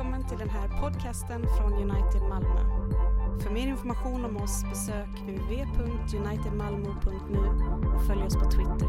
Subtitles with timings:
[0.00, 2.60] Välkommen till den här podcasten från United Malmö.
[3.42, 7.38] För mer information om oss besök www.unitedmalmo.nu
[7.94, 8.88] och följ oss på Twitter.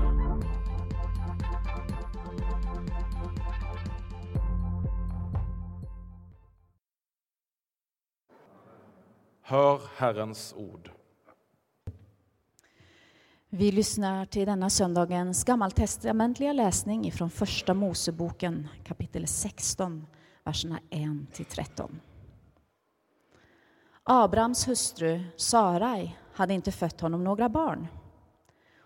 [9.42, 10.92] Hör Herrens ord.
[13.50, 20.08] Vi lyssnar till denna söndagens gammaltestamentliga läsning från Första Moseboken kapitel 16,
[20.44, 21.96] verserna 1-13.
[24.04, 27.88] Abrahams hustru Sarai hade inte fött honom några barn.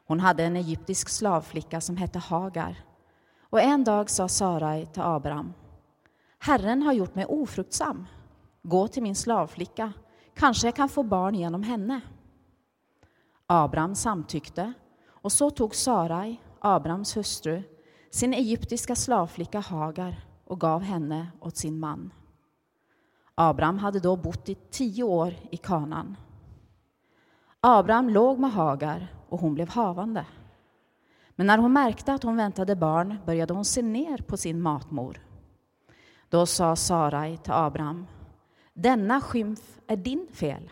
[0.07, 2.83] Hon hade en egyptisk slavflicka som hette Hagar.
[3.49, 5.53] Och en dag sa Sarai till Abraham:"
[6.39, 8.07] Herren har gjort mig ofruktsam.
[8.61, 9.93] Gå till min slavflicka,
[10.33, 12.01] kanske jag kan få barn genom henne.
[13.47, 14.73] Abraham samtyckte
[15.07, 17.63] och så tog Sarai, Abrahams hustru,
[18.11, 22.13] sin egyptiska slavflicka Hagar och gav henne åt sin man.
[23.35, 26.17] Abram hade då bott i tio år i Kanan.
[27.61, 30.25] Abram låg med Hagar och hon blev havande.
[31.35, 35.21] Men när hon märkte att hon väntade barn började hon se ner på sin matmor.
[36.29, 38.07] Då sa Sarai till Abram,
[38.73, 40.71] denna skymf är din fel.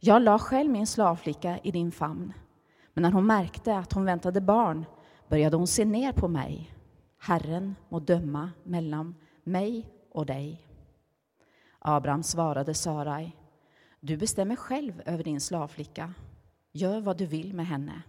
[0.00, 2.32] Jag la själv min slavflicka i din famn.
[2.94, 4.84] Men när hon märkte att hon väntade barn
[5.28, 6.74] började hon se ner på mig.
[7.22, 10.66] Herren må döma mellan mig och dig.
[11.78, 13.36] Abraham svarade Sarai,
[14.00, 16.14] du bestämmer själv över din slavflicka.
[16.72, 18.02] Gör vad du vill med henne.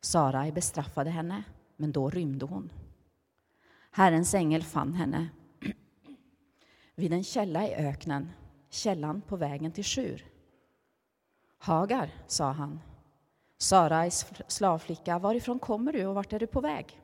[0.00, 1.44] Sarai bestraffade henne,
[1.76, 2.72] men då rymde hon.
[3.90, 5.28] Herrens ängel fann henne
[6.94, 8.30] vid en källa i öknen,
[8.70, 10.24] källan på vägen till Sjur.
[11.58, 12.80] Hagar, sa han,
[13.58, 17.00] Sarais slavflicka, varifrån kommer du och vart är du på väg?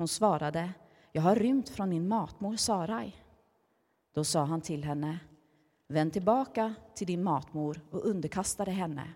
[0.00, 0.72] Hon svarade,
[1.12, 3.16] jag har rymt från min matmor Sarai.
[4.14, 5.18] Då sa han till henne,
[5.88, 9.12] vänd tillbaka till din matmor och underkasta dig henne.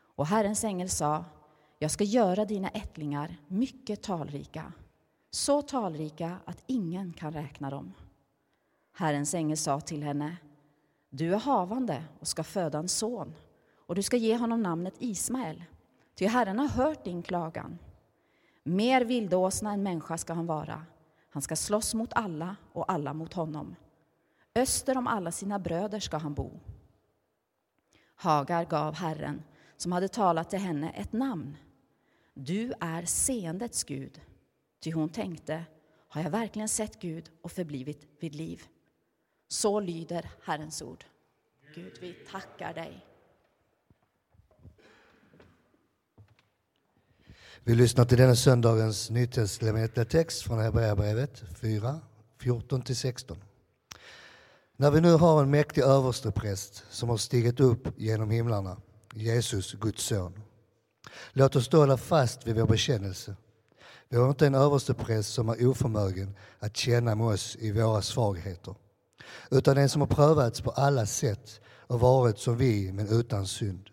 [0.00, 1.24] Och Herrens ängel sa,
[1.78, 4.72] jag ska göra dina ättlingar mycket talrika,
[5.30, 7.92] så talrika att ingen kan räkna dem.
[8.92, 10.36] Herrens ängel sa till henne,
[11.10, 13.34] du är havande och ska föda en son
[13.76, 15.64] och du ska ge honom namnet Ismael,
[16.14, 17.78] ty Herren har hört din klagan.
[18.70, 20.86] Mer vildåsna än människa ska han vara.
[21.30, 23.76] Han ska slåss mot alla och alla mot honom.
[24.54, 26.50] Öster om alla sina bröder ska han bo.
[28.14, 29.42] Hagar gav Herren,
[29.76, 31.56] som hade talat till henne, ett namn.
[32.34, 34.20] Du är seendets Gud.
[34.80, 35.64] Ty hon tänkte,
[36.08, 38.62] har jag verkligen sett Gud och förblivit vid liv?
[39.48, 41.04] Så lyder Herrens ord.
[41.74, 43.09] Gud, vi tackar dig.
[47.64, 52.00] Vi lyssnar till denna söndagens nytestamentliga text från Hebreerbrevet 4,
[52.42, 53.36] 14-16.
[54.76, 58.76] När vi nu har en mäktig överstepräst som har stigit upp genom himlarna,
[59.14, 60.42] Jesus, Guds son.
[61.32, 63.36] Låt oss då hålla fast vid vår bekännelse.
[64.08, 68.74] Vi har inte en överstepräst som är oförmögen att känna med oss i våra svagheter,
[69.50, 73.90] utan en som har prövats på alla sätt och varit som vi, men utan synd.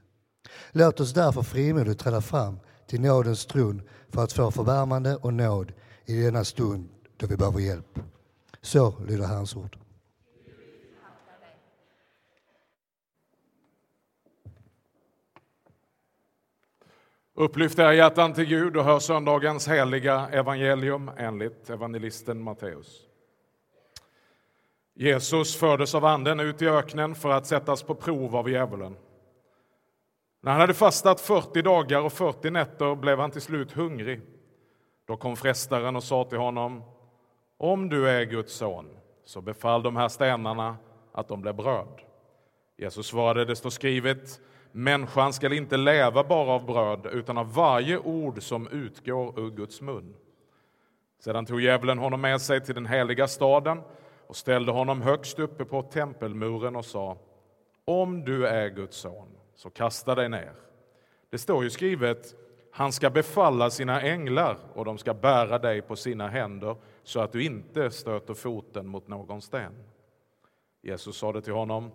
[0.72, 5.74] Låt oss därför frimodigt träda fram till nådens tron för att få förvärmande och nåd
[6.06, 8.00] i denna stund då vi behöver hjälp.
[8.62, 9.78] Så lyder Herrens ord.
[17.40, 23.08] Upplyft era hjärtan till Gud och hör söndagens heliga evangelium enligt evangelisten Matteus.
[24.94, 28.96] Jesus fördes av Anden ut i öknen för att sättas på prov av djävulen.
[30.42, 34.22] När han hade fastat 40 dagar och 40 nätter blev han till slut hungrig.
[35.06, 36.84] Då kom frestaren och sa till honom,
[37.58, 38.86] om du är Guds son,
[39.26, 40.78] så befall de här stenarna
[41.12, 42.02] att de blir bröd.
[42.78, 44.40] Jesus svarade, det står skrivet,
[44.72, 49.82] människan skall inte leva bara av bröd, utan av varje ord som utgår ur Guds
[49.82, 50.16] mun.
[51.20, 53.82] Sedan tog djävulen honom med sig till den heliga staden
[54.28, 57.18] och ställde honom högst uppe på tempelmuren och sa,
[57.86, 60.54] om du är Guds son, så kasta dig ner.
[61.30, 62.36] Det står ju skrivet,
[62.72, 67.32] han ska befalla sina änglar och de ska bära dig på sina händer så att
[67.32, 69.74] du inte stöter foten mot någon sten.
[70.82, 71.92] Jesus sade till honom,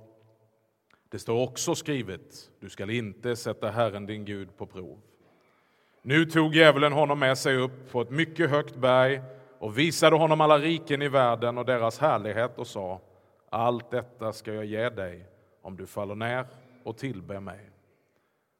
[1.08, 5.00] det står också skrivet, du skall inte sätta Herren din Gud på prov.
[6.02, 9.22] Nu tog djävulen honom med sig upp på ett mycket högt berg
[9.58, 13.00] och visade honom alla riken i världen och deras härlighet och sa,
[13.50, 15.26] allt detta ska jag ge dig
[15.62, 16.46] om du faller ner
[16.84, 17.70] och tillbe mig.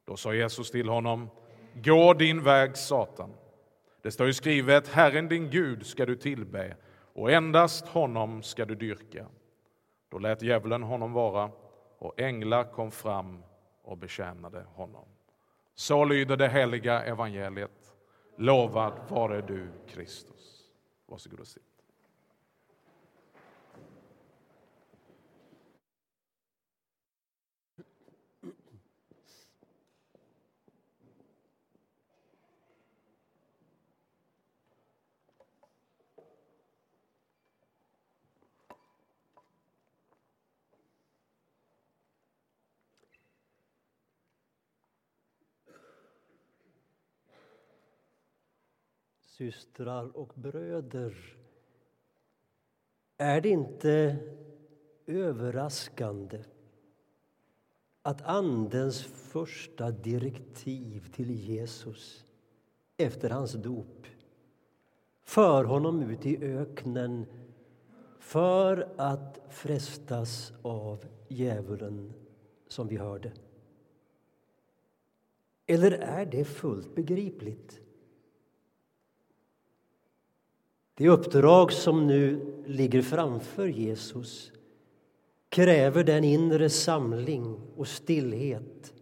[0.05, 1.31] Då sa Jesus till honom,
[1.75, 3.31] gå din väg Satan.
[4.03, 6.77] Det står ju skrivet, Herren din Gud ska du tillbe
[7.15, 9.27] och endast honom ska du dyrka.
[10.09, 11.51] Då lät djävulen honom vara,
[11.99, 13.43] och änglar kom fram
[13.83, 15.05] och betjänade honom.
[15.75, 17.95] Så lyder det heliga evangeliet.
[18.37, 20.71] Lovad vare du, Kristus.
[21.07, 21.72] Varsågod och sitt.
[49.43, 51.37] Systrar och bröder.
[53.17, 54.17] Är det inte
[55.07, 56.45] överraskande
[58.03, 62.25] att Andens första direktiv till Jesus
[62.97, 64.07] efter hans dop
[65.25, 67.27] för honom ut i öknen
[68.19, 72.13] för att frestas av djävulen,
[72.69, 73.33] som vi hörde?
[75.67, 77.82] Eller är det fullt begripligt?
[80.95, 84.53] Det uppdrag som nu ligger framför Jesus
[85.49, 88.95] kräver den inre samling och stillhet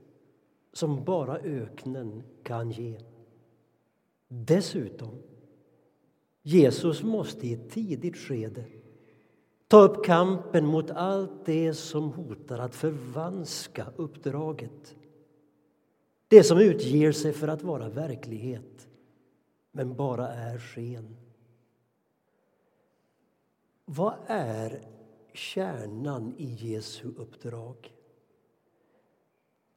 [0.72, 2.98] som bara öknen kan ge.
[4.28, 5.22] Dessutom,
[6.42, 8.64] Jesus måste i ett tidigt skede
[9.68, 14.96] ta upp kampen mot allt det som hotar att förvanska uppdraget.
[16.28, 18.88] Det som utger sig för att vara verklighet,
[19.72, 21.16] men bara är sken.
[23.92, 24.80] Vad är
[25.32, 27.94] kärnan i Jesu uppdrag?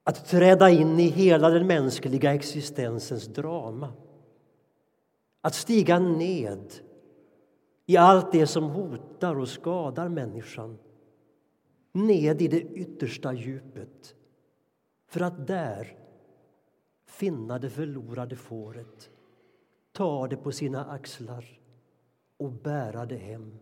[0.03, 3.93] Att träda in i hela den mänskliga existensens drama.
[5.41, 6.73] Att stiga ned
[7.85, 10.77] i allt det som hotar och skadar människan.
[11.91, 14.15] Ned i det yttersta djupet
[15.07, 15.97] för att där
[17.05, 19.09] finna det förlorade fåret
[19.91, 21.59] ta det på sina axlar
[22.37, 23.59] och bära det hem.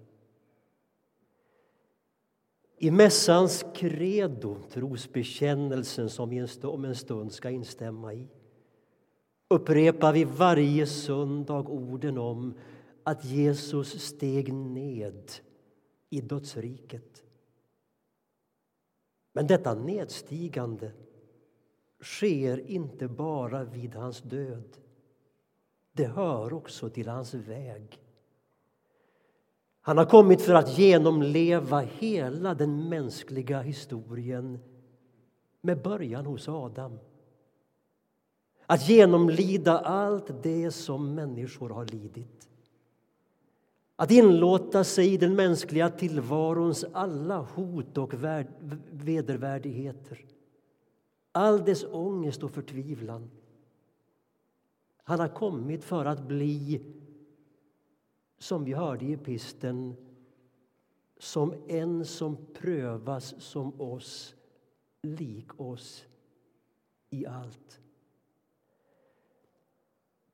[2.83, 8.27] I mässans credo, trosbekännelsen som vi om en stund ska instämma i
[9.47, 12.53] upprepar vi varje söndag orden om
[13.03, 15.31] att Jesus steg ned
[16.09, 17.23] i dödsriket.
[19.33, 20.91] Men detta nedstigande
[21.99, 24.77] sker inte bara vid hans död.
[25.91, 27.99] Det hör också till hans väg
[29.81, 34.59] han har kommit för att genomleva hela den mänskliga historien
[35.61, 36.99] med början hos Adam.
[38.65, 42.49] Att genomlida allt det som människor har lidit.
[43.95, 48.13] Att inlåta sig i den mänskliga tillvarons alla hot och
[48.91, 50.25] vedervärdigheter.
[51.31, 53.29] All dess ångest och förtvivlan.
[55.03, 56.81] Han har kommit för att bli
[58.41, 59.95] som vi hörde i pisten
[61.17, 64.35] som en som prövas som oss,
[65.01, 66.05] lik oss
[67.09, 67.79] i allt.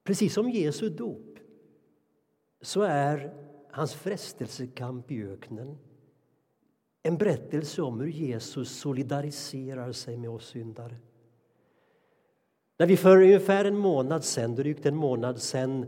[0.03, 1.39] Precis som Jesu dop
[2.61, 3.33] så är
[3.71, 5.77] hans frestelsekamp i öknen
[7.03, 10.95] en berättelse om hur Jesus solidariserar sig med oss syndare.
[12.77, 15.85] När vi för ungefär en månad sen, drygt en månad sen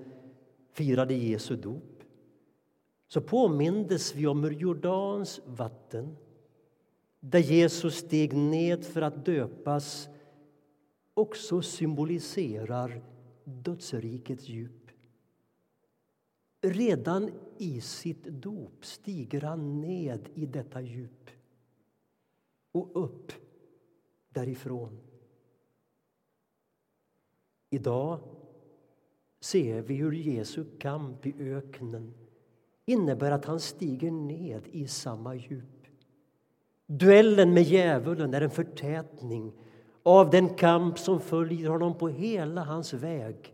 [0.72, 1.99] firade Jesu dop
[3.10, 6.18] så påmindes vi om hur Jordans vatten
[7.20, 10.10] där Jesus steg ned för att döpas
[11.14, 13.04] också symboliserar
[13.44, 14.92] dödsrikets djup.
[16.62, 21.30] Redan i sitt dop stiger han ned i detta djup
[22.72, 23.32] och upp
[24.30, 25.00] därifrån.
[27.70, 28.20] Idag
[29.40, 32.14] ser vi hur Jesu kamp i öknen
[32.90, 35.88] innebär att han stiger ned i samma djup.
[36.86, 39.54] Duellen med djävulen är en förtätning
[40.04, 43.54] av den kamp som följer honom på hela hans väg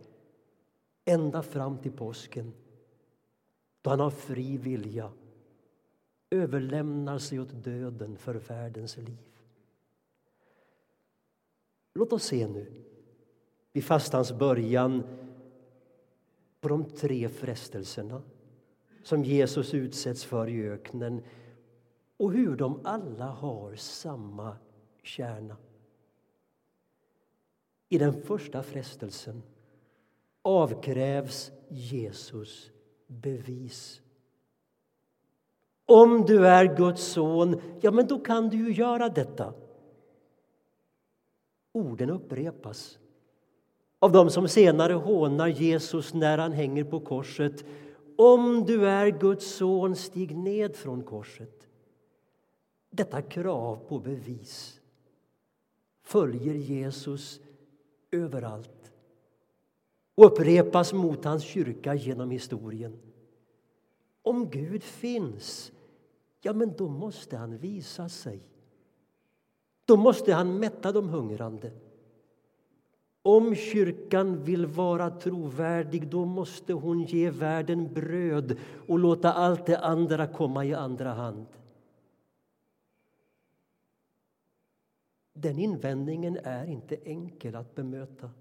[1.06, 2.54] ända fram till påsken
[3.82, 5.12] då han av fri vilja
[6.30, 9.18] överlämnar sig åt döden för världens liv.
[11.94, 12.84] Låt oss se nu,
[13.74, 15.04] vid fastans början
[16.62, 18.22] på de tre frestelserna
[19.06, 21.22] som Jesus utsätts för i öknen
[22.18, 24.58] och hur de alla har samma
[25.04, 25.58] kärna.
[27.90, 29.44] I den första frestelsen
[30.42, 32.72] avkrävs Jesus
[33.08, 34.02] bevis.
[35.86, 39.54] Om du är Guds son, ja, men då kan du ju göra detta.
[41.72, 43.00] Orden upprepas
[44.00, 47.66] av dem som senare hånar Jesus när han hänger på korset.
[48.18, 51.68] Om du är Guds son, stig ned från korset.
[52.90, 54.82] Detta krav på bevis
[56.02, 57.40] följer Jesus
[58.12, 58.94] överallt
[60.16, 63.00] och upprepas mot hans kyrka genom historien.
[64.22, 65.72] Om Gud finns,
[66.42, 68.42] ja, men då måste han visa sig.
[69.86, 71.72] Då måste han mätta de hungrande.
[73.28, 79.80] Om kyrkan vill vara trovärdig då måste hon ge världen bröd och låta allt det
[79.80, 81.46] andra komma i andra hand.
[85.34, 88.32] Den invändningen är inte enkel att bemöta.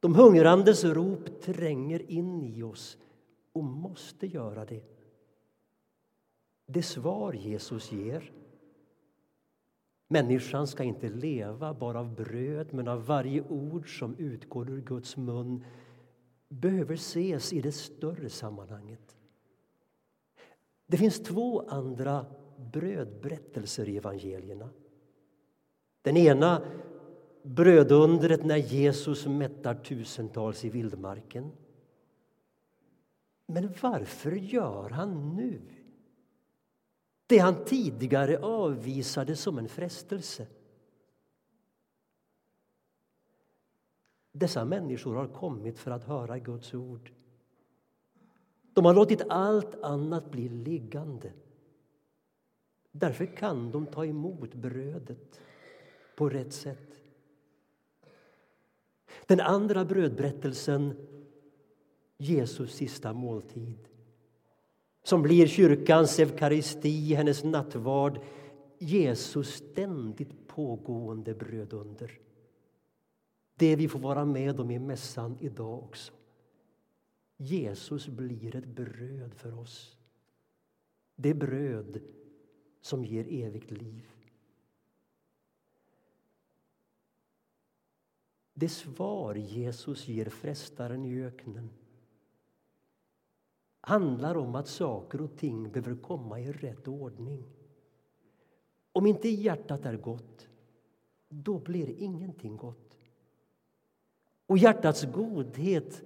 [0.00, 2.98] De hungrandes rop tränger in i oss
[3.52, 4.84] och måste göra det.
[6.66, 8.32] Det svar Jesus ger
[10.12, 15.16] Människan ska inte leva bara av bröd men av varje ord som utgår ur Guds
[15.16, 15.64] mun
[16.48, 19.16] behöver ses i det större sammanhanget.
[20.86, 22.26] Det finns två andra
[22.72, 24.68] brödberättelser i evangelierna.
[26.02, 26.62] Den ena
[27.42, 31.52] brödundret när Jesus mättar tusentals i vildmarken.
[33.46, 35.60] Men varför gör han nu
[37.32, 40.46] det han tidigare avvisade som en frestelse?
[44.32, 47.12] Dessa människor har kommit för att höra Guds ord.
[48.72, 51.32] De har låtit allt annat bli liggande.
[52.90, 55.40] Därför kan de ta emot brödet
[56.16, 57.00] på rätt sätt.
[59.26, 61.06] Den andra brödberättelsen,
[62.16, 63.91] Jesus sista måltid
[65.02, 68.20] som blir kyrkans eukaristi, hennes nattvard
[68.78, 72.18] Jesus ständigt pågående brödunder.
[73.54, 76.12] Det vi får vara med om i mässan idag också.
[77.36, 79.98] Jesus blir ett bröd för oss.
[81.16, 82.00] Det bröd
[82.80, 84.08] som ger evigt liv.
[88.54, 91.70] Det svar Jesus ger frestaren i öknen
[93.84, 97.44] handlar om att saker och ting behöver komma i rätt ordning.
[98.92, 100.48] Om inte hjärtat är gott,
[101.28, 102.98] då blir ingenting gott.
[104.46, 106.02] Och hjärtats godhet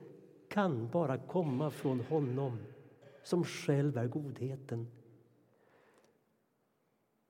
[0.48, 2.58] kan bara komma från honom
[3.22, 4.86] som själv är godheten.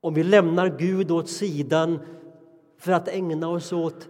[0.01, 1.99] Om vi lämnar Gud åt sidan
[2.77, 4.09] för att ägna oss åt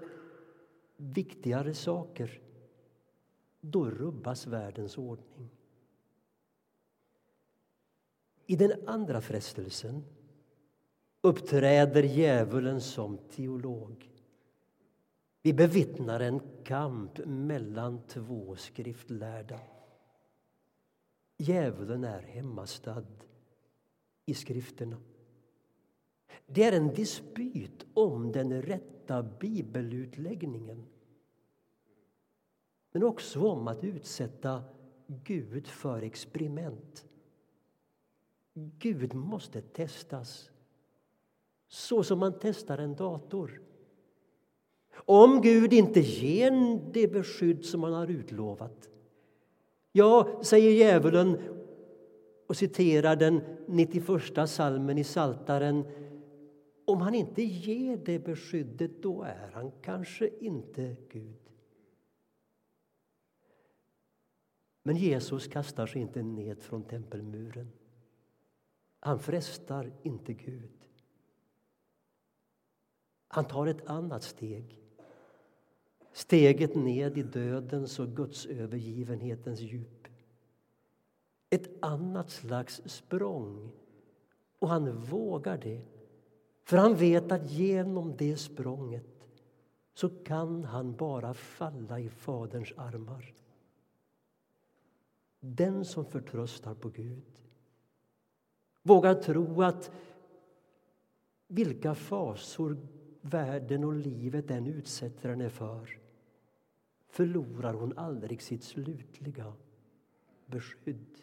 [0.96, 2.40] viktigare saker,
[3.60, 5.55] då rubbas världens ordning.
[8.46, 10.04] I den andra frestelsen
[11.20, 14.10] uppträder djävulen som teolog.
[15.42, 19.60] Vi bevittnar en kamp mellan två skriftlärda.
[21.38, 23.06] Djävulen är hemmastad
[24.26, 24.96] i skrifterna.
[26.46, 30.86] Det är en dispyt om den rätta bibelutläggningen
[32.96, 34.62] men också om att utsätta
[35.06, 37.05] Gud för experiment.
[38.78, 40.50] Gud måste testas
[41.68, 43.60] så som man testar en dator.
[44.94, 48.90] Om Gud inte ger det beskydd som han har utlovat
[49.96, 51.38] ja, säger djävulen
[52.46, 55.84] och citerar den 91 salmen i Saltaren
[56.84, 61.36] om han inte ger det beskyddet, då är han kanske inte Gud.
[64.82, 67.72] Men Jesus kastar sig inte ned från tempelmuren.
[69.06, 70.88] Han frestar inte Gud.
[73.28, 74.80] Han tar ett annat steg.
[76.12, 80.08] Steget ned i dödens och Guds övergivenhetens djup.
[81.50, 83.72] Ett annat slags språng.
[84.58, 85.82] Och han vågar det.
[86.64, 89.28] För han vet att genom det språnget
[89.94, 93.34] så kan han bara falla i Faderns armar.
[95.40, 97.45] Den som förtröstar på Gud
[98.86, 99.90] vågar tro att
[101.48, 102.76] vilka fasor
[103.20, 105.98] världen och livet än utsätter henne för
[107.08, 109.52] förlorar hon aldrig sitt slutliga
[110.46, 111.18] beskydd.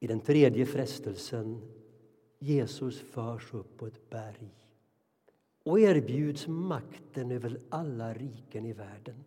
[0.00, 1.62] I den tredje frestelsen
[2.38, 4.54] Jesus förs upp på ett berg
[5.62, 9.24] och erbjuds makten över alla riken i världen.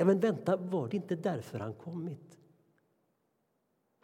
[0.00, 2.38] Ja, men vänta, var det inte därför han kommit?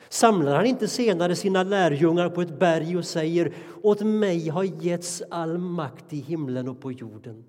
[0.09, 5.23] Samlar han inte senare sina lärjungar på ett berg och säger åt mig har getts
[5.31, 7.45] all makt i himlen och på jorden?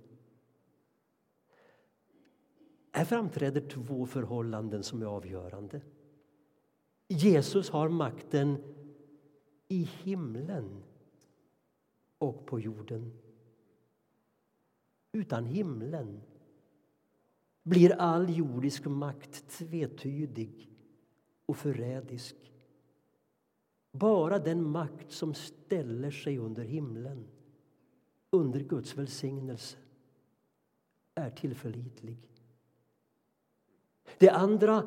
[2.92, 5.82] Här framträder två förhållanden som är avgörande.
[7.08, 8.58] Jesus har makten
[9.68, 10.84] i himlen
[12.18, 13.14] och på jorden.
[15.12, 16.22] Utan himlen
[17.68, 20.70] blir all jordisk makt tvetydig
[21.46, 22.36] och förrädisk.
[23.92, 27.28] Bara den makt som ställer sig under himlen,
[28.30, 29.78] under Guds välsignelse,
[31.16, 32.18] är tillförlitlig.
[34.18, 34.84] Det andra,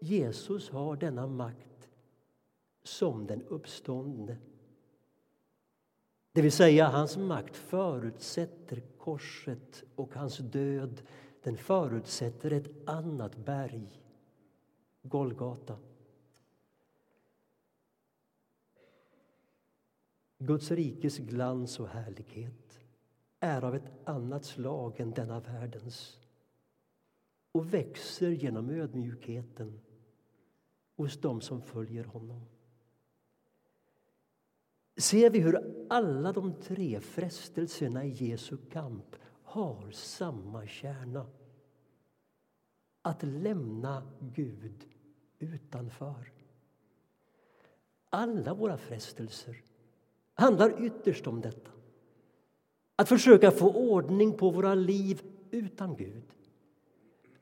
[0.00, 1.90] Jesus har denna makt
[2.82, 4.36] som den uppståndne.
[6.32, 11.02] Det vill säga, hans makt förutsätter korset och hans död.
[11.42, 14.02] Den förutsätter ett annat berg,
[15.02, 15.78] Golgata.
[20.38, 22.80] Guds rikes glans och härlighet
[23.40, 26.18] är av ett annat slag än denna världens
[27.52, 29.80] och växer genom ödmjukheten
[30.96, 32.40] hos dem som följer honom.
[34.96, 39.16] Ser vi hur alla de tre frestelserna i Jesu kamp
[39.48, 41.26] har samma kärna.
[43.02, 44.86] Att lämna Gud
[45.38, 46.32] utanför.
[48.10, 49.62] Alla våra frestelser
[50.34, 51.70] handlar ytterst om detta.
[52.96, 56.24] Att försöka få ordning på våra liv utan Gud.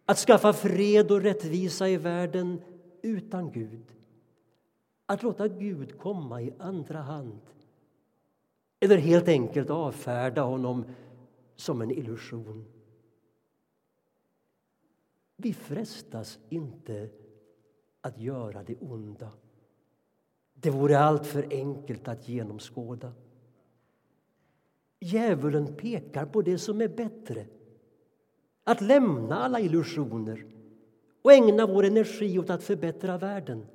[0.04, 2.60] Att skaffa fred och rättvisa i världen
[3.02, 3.92] utan Gud.
[5.06, 7.40] Att låta Gud komma i andra hand
[8.80, 10.84] eller helt enkelt avfärda honom
[11.56, 12.64] som en illusion.
[15.36, 17.10] Vi frestas inte
[18.00, 19.32] att göra det onda.
[20.54, 23.12] Det vore alltför enkelt att genomskåda.
[25.00, 27.46] Djävulen pekar på det som är bättre
[28.64, 30.46] att lämna alla illusioner
[31.22, 33.66] och ägna vår energi åt att förbättra världen.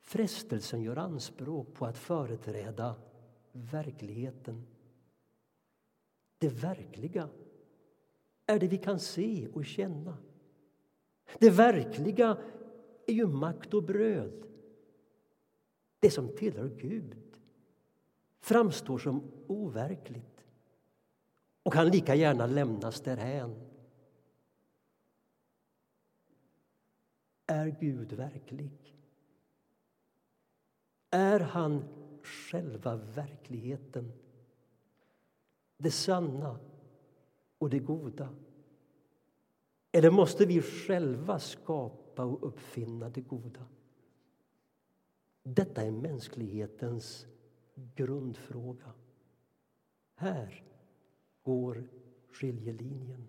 [0.00, 2.94] Frestelsen gör anspråk på att företräda
[3.52, 4.66] verkligheten.
[6.38, 7.28] Det verkliga
[8.46, 10.18] är det vi kan se och känna.
[11.38, 12.38] Det verkliga
[13.06, 14.46] är ju makt och bröd.
[16.00, 17.40] Det som tillhör Gud
[18.40, 20.44] framstår som overkligt
[21.62, 23.66] och kan lika gärna lämnas därhän.
[27.46, 28.96] Är Gud verklig?
[31.10, 34.12] Är han själva verkligheten?
[35.76, 36.58] Det sanna
[37.58, 38.34] och det goda?
[39.92, 43.66] Eller måste vi själva skapa och uppfinna det goda?
[45.42, 47.26] Detta är mänsklighetens
[47.74, 48.92] grundfråga.
[50.14, 50.64] Här
[51.42, 51.88] går
[52.32, 53.28] skiljelinjen.